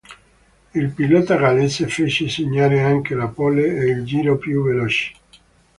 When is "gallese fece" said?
1.35-2.27